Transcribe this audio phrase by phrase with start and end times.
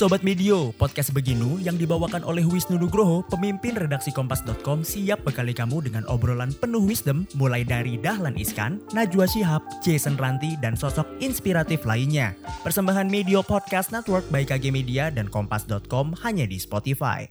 [0.00, 5.84] Sobat Medio, podcast Beginu yang dibawakan oleh Wisnu Nugroho, pemimpin redaksi Kompas.com siap bekali kamu
[5.84, 11.84] dengan obrolan penuh wisdom mulai dari Dahlan Iskan, Najwa Shihab, Jason Ranti, dan sosok inspiratif
[11.84, 12.32] lainnya.
[12.64, 17.28] Persembahan Medio Podcast Network by KG Media dan Kompas.com hanya di Spotify.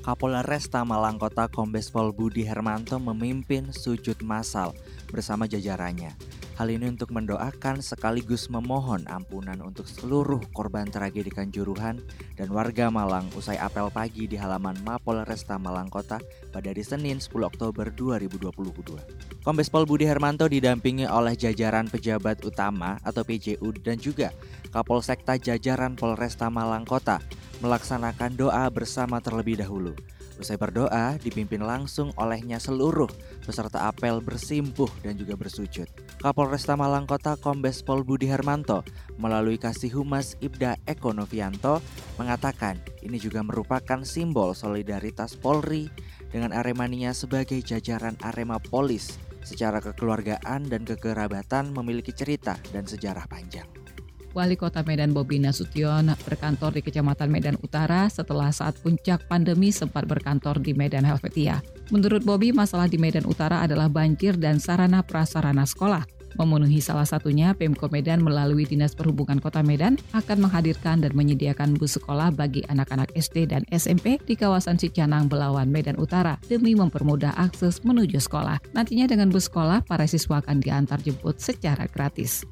[0.00, 4.72] Kapolresta Malang Kota Kombes Pol Budi Hermanto memimpin sujud massal
[5.12, 6.16] bersama jajarannya.
[6.52, 11.96] Hal ini untuk mendoakan sekaligus memohon ampunan untuk seluruh korban tragedi Kanjuruhan
[12.36, 16.20] dan warga Malang usai apel pagi di halaman Mapol Resta Malang Kota
[16.52, 18.52] pada hari Senin 10 Oktober 2022.
[19.40, 24.28] Kombes Pol Budi Hermanto didampingi oleh jajaran pejabat utama atau PJU dan juga
[24.68, 27.24] Kapolsekta jajaran Polresta Malang Kota
[27.64, 29.96] melaksanakan doa bersama terlebih dahulu.
[30.40, 33.08] Usai berdoa, dipimpin langsung olehnya seluruh
[33.44, 35.90] peserta apel bersimpuh dan juga bersujud.
[36.22, 38.86] Kapolresta Malang Kota Kombes Pol Budi Hermanto
[39.20, 41.82] melalui Kasih Humas Ibda Eko Novianto
[42.16, 45.90] mengatakan ini juga merupakan simbol solidaritas Polri
[46.30, 53.81] dengan Aremania sebagai jajaran Arema Polis secara kekeluargaan dan kekerabatan memiliki cerita dan sejarah panjang.
[54.32, 60.08] Wali Kota Medan Bobi Nasution berkantor di Kecamatan Medan Utara setelah saat puncak pandemi sempat
[60.08, 61.60] berkantor di Medan Helvetia.
[61.92, 66.08] Menurut Bobi, masalah di Medan Utara adalah banjir dan sarana prasarana sekolah.
[66.40, 72.00] Memenuhi salah satunya, Pemko Medan melalui Dinas Perhubungan Kota Medan akan menghadirkan dan menyediakan bus
[72.00, 77.84] sekolah bagi anak-anak SD dan SMP di kawasan Cicanang, Belawan, Medan Utara demi mempermudah akses
[77.84, 78.56] menuju sekolah.
[78.72, 82.48] Nantinya dengan bus sekolah, para siswa akan diantar jemput secara gratis.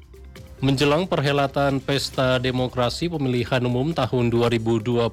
[0.61, 5.09] Menjelang perhelatan Pesta Demokrasi Pemilihan Umum tahun 2024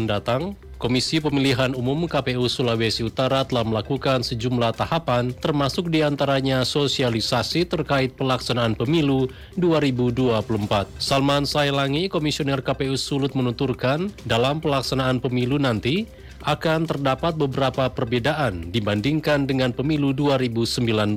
[0.00, 7.68] mendatang, Komisi Pemilihan Umum KPU Sulawesi Utara telah melakukan sejumlah tahapan termasuk di antaranya sosialisasi
[7.68, 9.28] terkait pelaksanaan pemilu
[9.60, 10.88] 2024.
[10.96, 16.08] Salman Sailangi, Komisioner KPU Sulut menuturkan dalam pelaksanaan pemilu nanti
[16.44, 21.16] akan terdapat beberapa perbedaan dibandingkan dengan pemilu 2019.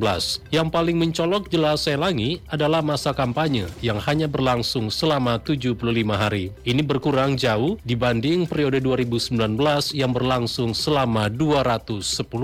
[0.50, 5.76] Yang paling mencolok jelas Selangi adalah masa kampanye yang hanya berlangsung selama 75
[6.14, 6.54] hari.
[6.62, 9.38] Ini berkurang jauh dibanding periode 2019
[9.98, 12.02] yang berlangsung selama 210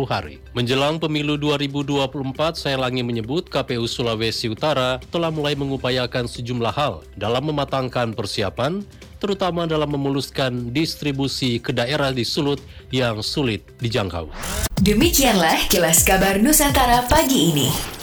[0.09, 0.41] hari.
[0.57, 8.17] Menjelang pemilu 2024, Selangi menyebut KPU Sulawesi Utara telah mulai mengupayakan sejumlah hal dalam mematangkan
[8.17, 8.81] persiapan
[9.17, 12.61] terutama dalam memuluskan distribusi ke daerah di Sulut
[12.93, 14.29] yang sulit dijangkau.
[14.77, 17.96] Demikianlah kilas kabar Nusantara pagi ini.